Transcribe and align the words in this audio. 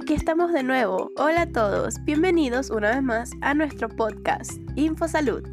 aquí 0.00 0.14
estamos 0.14 0.52
de 0.52 0.62
nuevo. 0.62 1.10
Hola 1.16 1.42
a 1.42 1.46
todos, 1.46 2.02
bienvenidos 2.04 2.70
una 2.70 2.90
vez 2.90 3.02
más 3.02 3.32
a 3.42 3.52
nuestro 3.52 3.88
podcast 3.88 4.52
InfoSalud. 4.74 5.46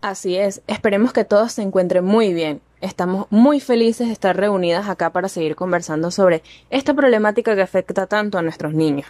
Así 0.00 0.36
es, 0.36 0.62
esperemos 0.66 1.12
que 1.12 1.24
todos 1.24 1.52
se 1.52 1.62
encuentren 1.62 2.04
muy 2.04 2.34
bien. 2.34 2.60
Estamos 2.80 3.26
muy 3.30 3.60
felices 3.60 4.08
de 4.08 4.12
estar 4.12 4.36
reunidas 4.36 4.88
acá 4.88 5.10
para 5.12 5.28
seguir 5.28 5.54
conversando 5.54 6.10
sobre 6.10 6.42
esta 6.70 6.94
problemática 6.94 7.54
que 7.54 7.62
afecta 7.62 8.06
tanto 8.06 8.36
a 8.36 8.42
nuestros 8.42 8.74
niños. 8.74 9.06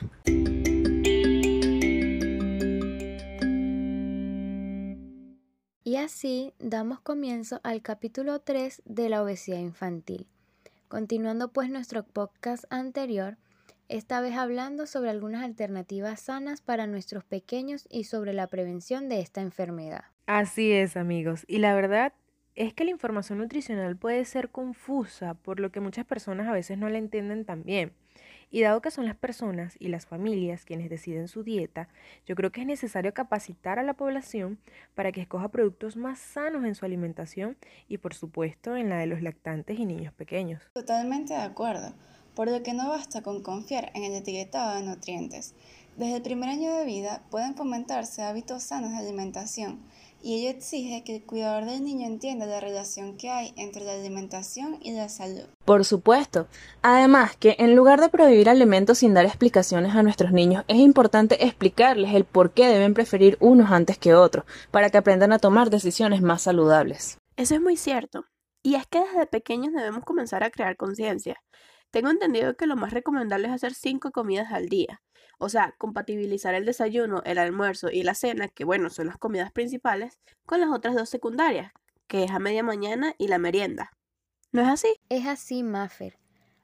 Y 5.84 5.96
así 5.96 6.52
damos 6.58 7.00
comienzo 7.00 7.60
al 7.62 7.80
capítulo 7.80 8.40
3 8.40 8.82
de 8.84 9.08
la 9.08 9.22
obesidad 9.22 9.58
infantil. 9.58 10.26
Continuando 10.88 11.52
pues 11.52 11.68
nuestro 11.68 12.04
podcast 12.04 12.64
anterior, 12.70 13.38
esta 13.88 14.20
vez 14.20 14.36
hablando 14.36 14.86
sobre 14.86 15.10
algunas 15.10 15.42
alternativas 15.42 16.20
sanas 16.20 16.60
para 16.60 16.86
nuestros 16.86 17.24
pequeños 17.24 17.88
y 17.90 18.04
sobre 18.04 18.32
la 18.32 18.46
prevención 18.46 19.08
de 19.08 19.18
esta 19.18 19.40
enfermedad. 19.40 20.04
Así 20.26 20.70
es 20.70 20.96
amigos, 20.96 21.44
y 21.48 21.58
la 21.58 21.74
verdad 21.74 22.12
es 22.54 22.72
que 22.72 22.84
la 22.84 22.92
información 22.92 23.38
nutricional 23.38 23.96
puede 23.96 24.24
ser 24.24 24.50
confusa, 24.50 25.34
por 25.34 25.58
lo 25.58 25.72
que 25.72 25.80
muchas 25.80 26.06
personas 26.06 26.46
a 26.46 26.52
veces 26.52 26.78
no 26.78 26.88
la 26.88 26.98
entienden 26.98 27.44
tan 27.44 27.64
bien. 27.64 27.92
Y 28.50 28.62
dado 28.62 28.80
que 28.80 28.90
son 28.90 29.06
las 29.06 29.16
personas 29.16 29.76
y 29.78 29.88
las 29.88 30.06
familias 30.06 30.64
quienes 30.64 30.88
deciden 30.88 31.28
su 31.28 31.42
dieta, 31.42 31.88
yo 32.26 32.36
creo 32.36 32.52
que 32.52 32.60
es 32.60 32.66
necesario 32.66 33.12
capacitar 33.12 33.78
a 33.78 33.82
la 33.82 33.94
población 33.94 34.58
para 34.94 35.12
que 35.12 35.20
escoja 35.20 35.48
productos 35.48 35.96
más 35.96 36.18
sanos 36.18 36.64
en 36.64 36.74
su 36.74 36.84
alimentación 36.84 37.56
y 37.88 37.98
por 37.98 38.14
supuesto 38.14 38.76
en 38.76 38.88
la 38.88 38.98
de 38.98 39.06
los 39.06 39.22
lactantes 39.22 39.78
y 39.78 39.84
niños 39.84 40.14
pequeños. 40.14 40.62
Totalmente 40.74 41.34
de 41.34 41.40
acuerdo, 41.40 41.92
por 42.34 42.50
lo 42.50 42.62
que 42.62 42.72
no 42.72 42.88
basta 42.88 43.22
con 43.22 43.42
confiar 43.42 43.90
en 43.94 44.04
el 44.04 44.12
etiquetado 44.14 44.76
de 44.76 44.82
nutrientes. 44.82 45.54
Desde 45.96 46.16
el 46.16 46.22
primer 46.22 46.50
año 46.50 46.76
de 46.76 46.84
vida 46.84 47.22
pueden 47.30 47.54
fomentarse 47.54 48.22
hábitos 48.22 48.62
sanos 48.62 48.90
de 48.90 48.98
alimentación 48.98 49.80
y 50.22 50.40
ello 50.40 50.50
exige 50.50 51.04
que 51.04 51.16
el 51.16 51.24
cuidador 51.24 51.64
del 51.64 51.84
niño 51.84 52.06
entienda 52.06 52.46
la 52.46 52.60
relación 52.60 53.16
que 53.16 53.30
hay 53.30 53.52
entre 53.56 53.84
la 53.84 53.94
alimentación 53.94 54.78
y 54.82 54.92
la 54.92 55.08
salud. 55.08 55.44
Por 55.64 55.84
supuesto. 55.84 56.48
Además, 56.82 57.36
que 57.36 57.56
en 57.58 57.76
lugar 57.76 58.00
de 58.00 58.08
prohibir 58.08 58.48
alimentos 58.48 58.98
sin 58.98 59.14
dar 59.14 59.24
explicaciones 59.24 59.94
a 59.94 60.02
nuestros 60.02 60.32
niños, 60.32 60.64
es 60.68 60.78
importante 60.78 61.44
explicarles 61.44 62.14
el 62.14 62.24
por 62.24 62.52
qué 62.52 62.66
deben 62.66 62.94
preferir 62.94 63.36
unos 63.40 63.70
antes 63.70 63.98
que 63.98 64.14
otros, 64.14 64.44
para 64.70 64.90
que 64.90 64.98
aprendan 64.98 65.32
a 65.32 65.38
tomar 65.38 65.70
decisiones 65.70 66.22
más 66.22 66.42
saludables. 66.42 67.18
Eso 67.36 67.54
es 67.54 67.60
muy 67.60 67.76
cierto. 67.76 68.24
Y 68.62 68.74
es 68.74 68.86
que 68.86 69.00
desde 69.00 69.26
pequeños 69.26 69.72
debemos 69.72 70.04
comenzar 70.04 70.42
a 70.42 70.50
crear 70.50 70.76
conciencia. 70.76 71.36
Tengo 71.90 72.10
entendido 72.10 72.56
que 72.56 72.66
lo 72.66 72.76
más 72.76 72.92
recomendable 72.92 73.48
es 73.48 73.54
hacer 73.54 73.74
cinco 73.74 74.10
comidas 74.10 74.52
al 74.52 74.68
día. 74.68 75.02
O 75.38 75.48
sea, 75.48 75.74
compatibilizar 75.78 76.54
el 76.54 76.64
desayuno, 76.64 77.22
el 77.24 77.38
almuerzo 77.38 77.90
y 77.90 78.02
la 78.02 78.14
cena, 78.14 78.48
que 78.48 78.64
bueno, 78.64 78.90
son 78.90 79.06
las 79.06 79.18
comidas 79.18 79.52
principales, 79.52 80.18
con 80.46 80.60
las 80.60 80.70
otras 80.70 80.94
dos 80.94 81.08
secundarias, 81.08 81.72
que 82.06 82.24
es 82.24 82.30
a 82.30 82.38
media 82.38 82.62
mañana 82.62 83.14
y 83.18 83.28
la 83.28 83.38
merienda. 83.38 83.90
¿No 84.52 84.62
es 84.62 84.68
así? 84.68 84.88
Es 85.08 85.26
así, 85.26 85.62
Maffer. 85.62 86.18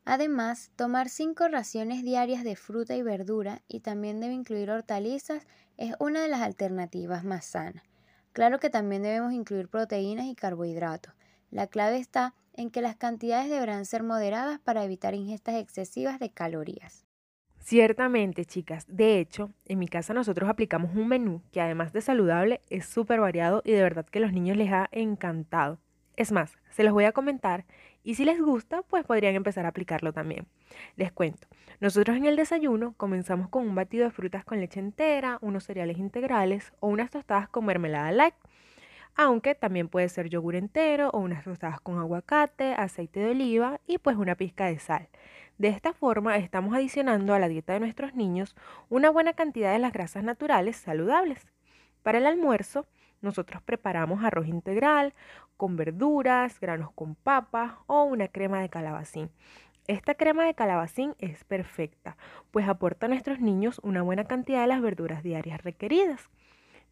Además, 0.05 0.73
tomar 0.75 1.09
cinco 1.09 1.47
raciones 1.49 2.03
diarias 2.03 2.43
de 2.43 2.57
fruta 2.57 2.97
y 2.97 3.03
verdura 3.03 3.63
y 3.69 3.81
también 3.81 4.21
debe 4.21 4.35
incluir 4.35 4.71
hortalizas 4.71 5.47
es 5.77 5.95
una 6.01 6.23
de 6.23 6.29
las 6.29 6.41
alternativas 6.41 7.25
más 7.25 7.45
sanas. 7.45 7.85
Claro 8.33 8.59
que 8.59 8.71
también 8.71 9.03
debemos 9.03 9.33
incluir 9.33 9.69
proteínas 9.69 10.27
y 10.27 10.35
carbohidratos. 10.35 11.15
La 11.51 11.67
clave 11.67 11.99
está 11.99 12.35
en 12.55 12.71
que 12.71 12.83
las 12.83 12.97
cantidades 12.97 13.51
deberán 13.51 13.85
ser 13.85 14.03
moderadas 14.03 14.59
para 14.61 14.85
evitar 14.85 15.15
ingestas 15.15 15.57
excesivas 15.57 16.19
de 16.19 16.31
calorías. 16.31 17.07
Ciertamente, 17.59 18.45
chicas. 18.45 18.85
De 18.89 19.21
hecho, 19.21 19.53
en 19.67 19.79
mi 19.79 19.87
casa 19.87 20.15
nosotros 20.15 20.51
aplicamos 20.51 20.97
un 20.97 21.07
menú 21.07 21.43
que 21.53 21.61
además 21.61 21.93
de 21.93 22.01
saludable 22.01 22.61
es 22.69 22.87
súper 22.87 23.21
variado 23.21 23.63
y 23.65 23.73
de 23.73 23.83
verdad 23.83 24.05
que 24.05 24.19
a 24.19 24.23
los 24.23 24.33
niños 24.33 24.57
les 24.57 24.73
ha 24.73 24.89
encantado. 24.91 25.79
Es 26.17 26.33
más, 26.33 26.59
se 26.71 26.83
los 26.83 26.93
voy 26.93 27.05
a 27.05 27.13
comentar 27.13 27.65
y 28.03 28.17
si 28.17 28.25
les 28.25 28.41
gusta, 28.41 28.83
pues 28.83 29.05
podrían 29.05 29.37
empezar 29.37 29.65
a 29.65 29.69
aplicarlo 29.69 30.13
también. 30.13 30.47
Les 30.97 31.13
cuento, 31.13 31.47
nosotros 31.81 32.17
en 32.17 32.27
el 32.27 32.37
desayuno 32.37 32.95
comenzamos 32.97 33.49
con 33.49 33.67
un 33.67 33.75
batido 33.75 34.05
de 34.05 34.11
frutas 34.11 34.45
con 34.45 34.61
leche 34.61 34.81
entera, 34.81 35.39
unos 35.41 35.65
cereales 35.65 35.99
integrales 35.99 36.73
o 36.81 36.89
unas 36.89 37.11
tostadas 37.11 37.49
con 37.49 37.65
mermelada 37.65 38.11
light, 38.11 38.35
aunque 39.15 39.55
también 39.55 39.89
puede 39.89 40.09
ser 40.09 40.29
yogur 40.29 40.55
entero 40.55 41.11
o 41.11 41.19
unas 41.19 41.45
tostadas 41.45 41.81
con 41.81 41.99
aguacate, 41.99 42.75
aceite 42.75 43.21
de 43.21 43.31
oliva 43.31 43.81
y 43.87 43.99
pues 43.99 44.17
una 44.17 44.35
pizca 44.35 44.67
de 44.67 44.79
sal. 44.79 45.09
De 45.59 45.69
esta 45.69 45.93
forma 45.93 46.37
estamos 46.39 46.75
adicionando 46.75 47.35
a 47.35 47.39
la 47.39 47.49
dieta 47.49 47.75
de 47.75 47.81
nuestros 47.81 48.15
niños 48.15 48.57
una 48.89 49.11
buena 49.11 49.35
cantidad 49.35 49.73
de 49.73 49.79
las 49.79 49.93
grasas 49.93 50.25
naturales 50.25 50.77
saludables. 50.77 51.47
Para 52.03 52.19
el 52.19 52.27
almuerzo, 52.27 52.87
nosotros 53.21 53.63
preparamos 53.63 54.25
arroz 54.25 54.49
integral 54.49 55.15
con 55.57 55.77
verduras, 55.77 56.59
granos 56.59 56.91
con 56.93 57.15
papa 57.15 57.85
o 57.87 58.03
una 58.03 58.29
crema 58.29 58.61
de 58.61 58.69
calabacín. 58.69 59.31
Esta 59.87 60.15
crema 60.15 60.45
de 60.45 60.55
calabacín 60.55 61.15
es 61.19 61.45
perfecta, 61.45 62.17
pues 62.51 62.69
aporta 62.69 63.07
a 63.07 63.09
nuestros 63.09 63.41
niños 63.41 63.81
una 63.83 64.03
buena 64.03 64.25
cantidad 64.25 64.63
de 64.63 64.69
las 64.69 64.81
verduras 64.81 65.23
diarias 65.23 65.63
requeridas. 65.63 66.29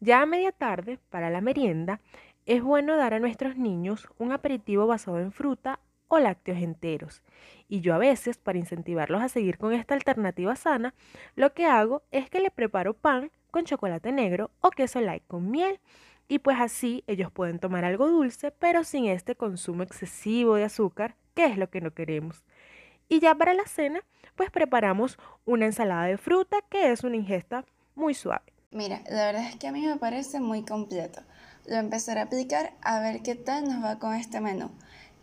Ya 0.03 0.23
a 0.23 0.25
media 0.25 0.51
tarde, 0.51 0.97
para 1.11 1.29
la 1.29 1.41
merienda, 1.41 2.01
es 2.47 2.63
bueno 2.63 2.97
dar 2.97 3.13
a 3.13 3.19
nuestros 3.19 3.55
niños 3.55 4.09
un 4.17 4.31
aperitivo 4.31 4.87
basado 4.87 5.19
en 5.19 5.31
fruta 5.31 5.79
o 6.07 6.17
lácteos 6.17 6.57
enteros. 6.57 7.21
Y 7.67 7.81
yo 7.81 7.93
a 7.93 7.99
veces, 7.99 8.39
para 8.39 8.57
incentivarlos 8.57 9.21
a 9.21 9.29
seguir 9.29 9.59
con 9.59 9.73
esta 9.73 9.93
alternativa 9.93 10.55
sana, 10.55 10.95
lo 11.35 11.53
que 11.53 11.67
hago 11.67 12.01
es 12.09 12.31
que 12.31 12.39
le 12.39 12.49
preparo 12.49 12.95
pan 12.95 13.29
con 13.51 13.65
chocolate 13.65 14.11
negro 14.11 14.49
o 14.59 14.71
queso 14.71 14.99
light 15.01 15.21
con 15.27 15.51
miel. 15.51 15.79
Y 16.27 16.39
pues 16.39 16.59
así 16.59 17.03
ellos 17.05 17.31
pueden 17.31 17.59
tomar 17.59 17.85
algo 17.85 18.09
dulce, 18.09 18.49
pero 18.49 18.83
sin 18.83 19.05
este 19.05 19.35
consumo 19.35 19.83
excesivo 19.83 20.55
de 20.55 20.63
azúcar, 20.63 21.15
que 21.35 21.45
es 21.45 21.59
lo 21.59 21.69
que 21.69 21.79
no 21.79 21.91
queremos. 21.91 22.43
Y 23.07 23.19
ya 23.19 23.35
para 23.35 23.53
la 23.53 23.67
cena, 23.67 24.01
pues 24.35 24.49
preparamos 24.49 25.19
una 25.45 25.67
ensalada 25.67 26.05
de 26.05 26.17
fruta, 26.17 26.57
que 26.71 26.91
es 26.91 27.03
una 27.03 27.17
ingesta 27.17 27.65
muy 27.93 28.15
suave. 28.15 28.50
Mira, 28.73 29.01
la 29.09 29.25
verdad 29.25 29.49
es 29.49 29.57
que 29.57 29.67
a 29.67 29.73
mí 29.73 29.85
me 29.85 29.97
parece 29.97 30.39
muy 30.39 30.63
completo. 30.63 31.21
Lo 31.65 31.75
empezaré 31.75 32.21
a 32.21 32.23
aplicar 32.23 32.73
a 32.81 33.01
ver 33.01 33.21
qué 33.21 33.35
tal 33.35 33.65
nos 33.65 33.83
va 33.83 33.99
con 33.99 34.15
este 34.15 34.39
menú. 34.39 34.71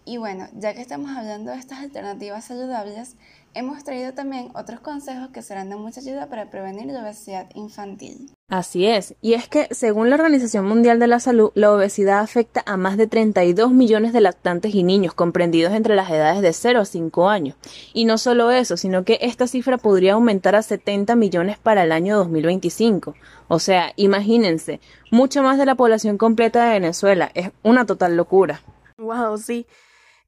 Y 0.04 0.18
bueno, 0.18 0.48
ya 0.52 0.74
que 0.74 0.82
estamos 0.82 1.16
hablando 1.16 1.50
de 1.50 1.56
estas 1.56 1.78
alternativas 1.78 2.44
saludables, 2.44 3.16
hemos 3.54 3.84
traído 3.84 4.12
también 4.12 4.50
otros 4.54 4.80
consejos 4.80 5.30
que 5.30 5.40
serán 5.40 5.70
de 5.70 5.76
mucha 5.76 6.00
ayuda 6.00 6.28
para 6.28 6.50
prevenir 6.50 6.86
la 6.88 7.00
obesidad 7.00 7.48
infantil. 7.54 8.30
Así 8.50 8.86
es, 8.86 9.14
y 9.20 9.34
es 9.34 9.46
que 9.46 9.68
según 9.72 10.08
la 10.08 10.16
Organización 10.16 10.64
Mundial 10.64 10.98
de 10.98 11.06
la 11.06 11.20
Salud, 11.20 11.50
la 11.54 11.70
obesidad 11.70 12.20
afecta 12.20 12.62
a 12.64 12.78
más 12.78 12.96
de 12.96 13.06
32 13.06 13.72
millones 13.72 14.14
de 14.14 14.22
lactantes 14.22 14.74
y 14.74 14.84
niños 14.84 15.12
comprendidos 15.12 15.74
entre 15.74 15.94
las 15.94 16.08
edades 16.08 16.40
de 16.40 16.54
0 16.54 16.80
a 16.80 16.84
5 16.86 17.28
años. 17.28 17.56
Y 17.92 18.06
no 18.06 18.16
solo 18.16 18.50
eso, 18.50 18.78
sino 18.78 19.04
que 19.04 19.18
esta 19.20 19.46
cifra 19.46 19.76
podría 19.76 20.14
aumentar 20.14 20.56
a 20.56 20.62
70 20.62 21.14
millones 21.14 21.58
para 21.58 21.82
el 21.82 21.92
año 21.92 22.16
2025. 22.16 23.14
O 23.48 23.58
sea, 23.58 23.92
imagínense, 23.96 24.80
mucho 25.10 25.42
más 25.42 25.58
de 25.58 25.66
la 25.66 25.74
población 25.74 26.16
completa 26.16 26.64
de 26.64 26.80
Venezuela. 26.80 27.30
Es 27.34 27.50
una 27.62 27.84
total 27.84 28.16
locura. 28.16 28.62
Wow, 28.96 29.36
sí. 29.36 29.66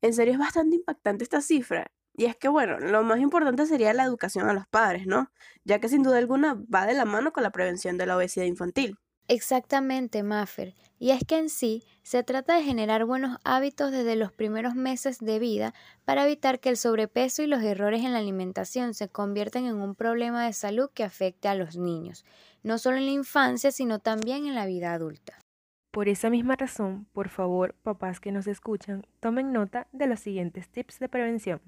En 0.03 0.13
serio 0.13 0.35
es 0.35 0.39
bastante 0.39 0.77
impactante 0.77 1.25
esta 1.25 1.41
cifra. 1.41 1.91
Y 2.15 2.27
es 2.27 2.37
que, 2.37 2.49
bueno, 2.49 2.79
lo 2.79 3.03
más 3.03 3.21
importante 3.21 3.67
sería 3.67 3.95
la 3.95 4.05
educación 4.05 4.49
a 4.49 4.53
los 4.53 4.67
padres, 4.67 5.07
¿no? 5.07 5.31
Ya 5.65 5.79
que 5.79 5.89
sin 5.89 6.03
duda 6.03 6.19
alguna 6.19 6.55
va 6.73 6.87
de 6.87 6.95
la 6.95 7.05
mano 7.05 7.33
con 7.33 7.43
la 7.43 7.51
prevención 7.51 7.97
de 7.99 8.07
la 8.07 8.17
obesidad 8.17 8.47
infantil. 8.47 8.99
Exactamente, 9.29 10.25
Maffer. 10.25 10.75
Y 10.99 11.13
es 11.13 11.25
que 11.25 11.39
en 11.39 11.51
sí 11.51 11.85
se 12.03 12.25
trata 12.25 12.57
de 12.57 12.65
generar 12.65 13.05
buenos 13.05 13.39
hábitos 13.45 13.93
desde 13.93 14.17
los 14.17 14.33
primeros 14.33 14.75
meses 14.75 15.21
de 15.21 15.39
vida 15.39 15.73
para 16.05 16.25
evitar 16.25 16.59
que 16.59 16.69
el 16.69 16.77
sobrepeso 16.77 17.43
y 17.43 17.47
los 17.47 17.63
errores 17.63 18.05
en 18.05 18.13
la 18.13 18.19
alimentación 18.19 18.93
se 18.93 19.09
conviertan 19.09 19.67
en 19.67 19.77
un 19.77 19.95
problema 19.95 20.45
de 20.45 20.53
salud 20.53 20.91
que 20.93 21.05
afecte 21.05 21.47
a 21.47 21.55
los 21.55 21.77
niños, 21.77 22.25
no 22.65 22.77
solo 22.77 22.97
en 22.97 23.07
la 23.07 23.13
infancia, 23.13 23.71
sino 23.71 24.01
también 24.01 24.47
en 24.47 24.57
la 24.57 24.67
vida 24.67 24.93
adulta. 24.93 25.39
Por 25.93 26.09
esa 26.09 26.29
misma 26.29 26.57
razón, 26.57 27.07
por 27.13 27.29
favor, 27.29 27.75
papás 27.83 28.19
que 28.19 28.33
nos 28.33 28.49
escuchan, 28.49 29.07
tomen 29.21 29.53
nota 29.53 29.87
de 29.93 30.09
los 30.09 30.19
siguientes 30.19 30.69
tips 30.69 30.99
de 30.99 31.09
prevención. 31.09 31.61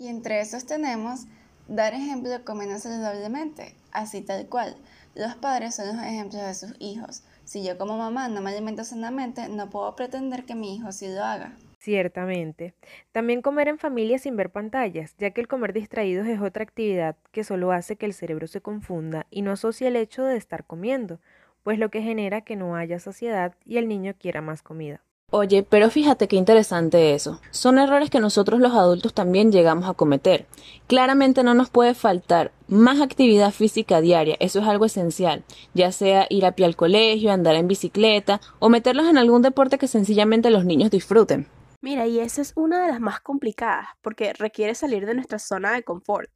Y 0.00 0.08
entre 0.08 0.40
esos 0.40 0.64
tenemos 0.64 1.26
dar 1.68 1.92
ejemplo 1.92 2.42
comer 2.42 2.80
saludablemente, 2.80 3.74
así 3.92 4.22
tal 4.22 4.48
cual. 4.48 4.74
Los 5.14 5.34
padres 5.34 5.74
son 5.74 5.88
los 5.88 6.02
ejemplos 6.02 6.40
de 6.40 6.54
sus 6.54 6.74
hijos. 6.78 7.22
Si 7.44 7.62
yo 7.62 7.76
como 7.76 7.98
mamá 7.98 8.30
no 8.30 8.40
me 8.40 8.48
alimento 8.48 8.82
sanamente, 8.82 9.50
no 9.50 9.68
puedo 9.68 9.94
pretender 9.94 10.46
que 10.46 10.54
mi 10.54 10.74
hijo 10.74 10.90
sí 10.90 11.06
lo 11.08 11.22
haga. 11.22 11.54
Ciertamente. 11.80 12.72
También 13.12 13.42
comer 13.42 13.68
en 13.68 13.76
familia 13.76 14.18
sin 14.18 14.36
ver 14.36 14.50
pantallas, 14.50 15.14
ya 15.18 15.32
que 15.32 15.42
el 15.42 15.48
comer 15.48 15.74
distraídos 15.74 16.26
es 16.26 16.40
otra 16.40 16.62
actividad 16.62 17.16
que 17.30 17.44
solo 17.44 17.70
hace 17.70 17.96
que 17.96 18.06
el 18.06 18.14
cerebro 18.14 18.46
se 18.46 18.62
confunda 18.62 19.26
y 19.28 19.42
no 19.42 19.52
asocia 19.52 19.88
el 19.88 19.96
hecho 19.96 20.24
de 20.24 20.38
estar 20.38 20.64
comiendo. 20.64 21.20
pues 21.62 21.78
lo 21.78 21.90
que 21.90 22.00
genera 22.00 22.40
que 22.40 22.56
no 22.56 22.74
haya 22.74 22.98
saciedad 22.98 23.54
y 23.66 23.76
el 23.76 23.86
niño 23.86 24.14
quiera 24.18 24.40
más 24.40 24.62
comida. 24.62 25.02
Oye, 25.32 25.62
pero 25.62 25.90
fíjate 25.90 26.26
qué 26.26 26.34
interesante 26.34 27.14
eso. 27.14 27.40
Son 27.52 27.78
errores 27.78 28.10
que 28.10 28.18
nosotros 28.18 28.58
los 28.58 28.74
adultos 28.74 29.14
también 29.14 29.52
llegamos 29.52 29.88
a 29.88 29.94
cometer. 29.94 30.46
Claramente 30.88 31.44
no 31.44 31.54
nos 31.54 31.70
puede 31.70 31.94
faltar 31.94 32.50
más 32.66 33.00
actividad 33.00 33.52
física 33.52 34.00
diaria, 34.00 34.36
eso 34.40 34.58
es 34.58 34.66
algo 34.66 34.86
esencial, 34.86 35.44
ya 35.72 35.92
sea 35.92 36.26
ir 36.30 36.44
a 36.44 36.52
pie 36.52 36.66
al 36.66 36.74
colegio, 36.74 37.30
andar 37.30 37.54
en 37.54 37.68
bicicleta 37.68 38.40
o 38.58 38.68
meterlos 38.68 39.06
en 39.06 39.18
algún 39.18 39.42
deporte 39.42 39.78
que 39.78 39.86
sencillamente 39.86 40.50
los 40.50 40.64
niños 40.64 40.90
disfruten. 40.90 41.46
Mira, 41.80 42.08
y 42.08 42.18
esa 42.18 42.42
es 42.42 42.52
una 42.56 42.84
de 42.84 42.90
las 42.90 43.00
más 43.00 43.20
complicadas, 43.20 43.86
porque 44.02 44.32
requiere 44.32 44.74
salir 44.74 45.06
de 45.06 45.14
nuestra 45.14 45.38
zona 45.38 45.72
de 45.72 45.84
confort. 45.84 46.28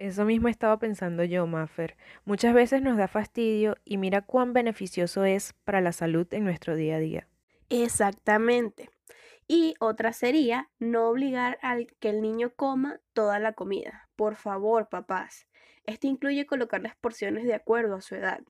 Eso 0.00 0.24
mismo 0.24 0.48
estaba 0.48 0.78
pensando 0.78 1.22
yo, 1.22 1.46
Maffer. 1.46 1.96
Muchas 2.24 2.52
veces 2.52 2.82
nos 2.82 2.96
da 2.96 3.06
fastidio 3.06 3.76
y 3.84 3.96
mira 3.96 4.22
cuán 4.22 4.52
beneficioso 4.52 5.24
es 5.24 5.54
para 5.64 5.80
la 5.80 5.92
salud 5.92 6.26
en 6.32 6.44
nuestro 6.44 6.74
día 6.74 6.96
a 6.96 6.98
día. 6.98 7.29
Exactamente. 7.70 8.90
Y 9.48 9.74
otra 9.80 10.12
sería 10.12 10.70
no 10.78 11.08
obligar 11.08 11.58
al 11.62 11.88
que 11.98 12.10
el 12.10 12.20
niño 12.20 12.52
coma 12.54 13.00
toda 13.14 13.38
la 13.38 13.52
comida. 13.54 14.08
Por 14.14 14.36
favor, 14.36 14.88
papás. 14.88 15.46
Este 15.86 16.06
incluye 16.06 16.46
colocar 16.46 16.82
las 16.82 16.94
porciones 16.96 17.44
de 17.44 17.54
acuerdo 17.54 17.96
a 17.96 18.00
su 18.00 18.14
edad. 18.14 18.40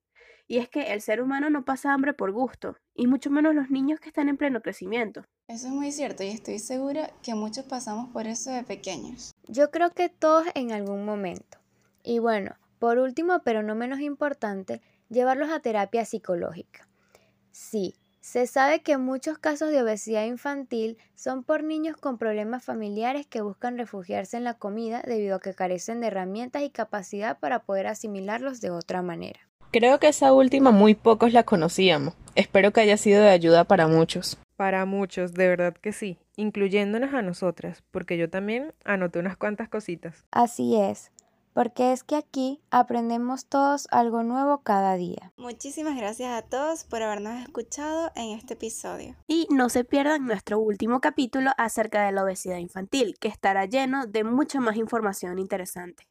Y 0.46 0.58
es 0.58 0.68
que 0.68 0.92
el 0.92 1.00
ser 1.00 1.22
humano 1.22 1.48
no 1.48 1.64
pasa 1.64 1.92
hambre 1.92 2.12
por 2.12 2.32
gusto, 2.32 2.76
y 2.92 3.06
mucho 3.06 3.30
menos 3.30 3.54
los 3.54 3.70
niños 3.70 4.00
que 4.00 4.08
están 4.08 4.28
en 4.28 4.36
pleno 4.36 4.62
crecimiento. 4.62 5.24
Eso 5.46 5.68
es 5.68 5.72
muy 5.72 5.92
cierto 5.92 6.22
y 6.24 6.28
estoy 6.28 6.58
segura 6.58 7.10
que 7.22 7.34
muchos 7.34 7.64
pasamos 7.64 8.10
por 8.12 8.26
eso 8.26 8.50
de 8.50 8.64
pequeños. 8.64 9.30
Yo 9.46 9.70
creo 9.70 9.90
que 9.90 10.08
todos 10.08 10.46
en 10.54 10.72
algún 10.72 11.04
momento. 11.04 11.58
Y 12.02 12.18
bueno, 12.18 12.56
por 12.78 12.98
último, 12.98 13.42
pero 13.44 13.62
no 13.62 13.74
menos 13.74 14.00
importante, 14.00 14.82
llevarlos 15.08 15.50
a 15.50 15.60
terapia 15.60 16.04
psicológica. 16.04 16.88
Sí, 17.52 17.94
se 18.20 18.46
sabe 18.46 18.80
que 18.80 18.98
muchos 18.98 19.38
casos 19.38 19.70
de 19.70 19.82
obesidad 19.82 20.24
infantil 20.24 20.98
son 21.14 21.42
por 21.42 21.64
niños 21.64 21.96
con 21.96 22.18
problemas 22.18 22.64
familiares 22.64 23.26
que 23.26 23.40
buscan 23.40 23.78
refugiarse 23.78 24.36
en 24.36 24.44
la 24.44 24.54
comida 24.54 25.02
debido 25.06 25.36
a 25.36 25.40
que 25.40 25.54
carecen 25.54 26.00
de 26.00 26.08
herramientas 26.08 26.62
y 26.62 26.70
capacidad 26.70 27.38
para 27.38 27.60
poder 27.60 27.86
asimilarlos 27.86 28.60
de 28.60 28.70
otra 28.70 29.02
manera. 29.02 29.40
Creo 29.70 29.98
que 30.00 30.08
esa 30.08 30.32
última 30.32 30.70
muy 30.70 30.94
pocos 30.94 31.32
la 31.32 31.44
conocíamos. 31.44 32.14
Espero 32.34 32.72
que 32.72 32.80
haya 32.80 32.96
sido 32.96 33.22
de 33.22 33.30
ayuda 33.30 33.64
para 33.64 33.86
muchos. 33.86 34.38
Para 34.56 34.84
muchos, 34.84 35.32
de 35.32 35.48
verdad 35.48 35.74
que 35.74 35.92
sí, 35.92 36.18
incluyéndonos 36.36 37.14
a 37.14 37.22
nosotras, 37.22 37.82
porque 37.90 38.18
yo 38.18 38.28
también 38.28 38.74
anoté 38.84 39.18
unas 39.18 39.36
cuantas 39.36 39.68
cositas. 39.68 40.24
Así 40.32 40.76
es 40.76 41.10
porque 41.52 41.92
es 41.92 42.04
que 42.04 42.16
aquí 42.16 42.60
aprendemos 42.70 43.46
todos 43.46 43.86
algo 43.90 44.22
nuevo 44.22 44.62
cada 44.62 44.94
día. 44.94 45.32
Muchísimas 45.36 45.96
gracias 45.96 46.30
a 46.32 46.42
todos 46.42 46.84
por 46.84 47.02
habernos 47.02 47.40
escuchado 47.40 48.10
en 48.14 48.30
este 48.30 48.54
episodio. 48.54 49.16
Y 49.26 49.46
no 49.50 49.68
se 49.68 49.84
pierdan 49.84 50.26
nuestro 50.26 50.58
último 50.58 51.00
capítulo 51.00 51.50
acerca 51.58 52.04
de 52.04 52.12
la 52.12 52.24
obesidad 52.24 52.58
infantil, 52.58 53.16
que 53.18 53.28
estará 53.28 53.64
lleno 53.66 54.06
de 54.06 54.24
mucha 54.24 54.60
más 54.60 54.76
información 54.76 55.38
interesante. 55.38 56.06